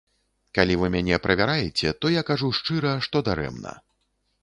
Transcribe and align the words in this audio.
Калі 0.57 0.77
вы 0.83 0.87
мяне 0.95 1.19
правяраеце, 1.27 1.93
то 2.07 2.25
кажу 2.33 2.53
шчыра, 2.61 2.99
што 3.09 3.25
дарэмна. 3.33 3.81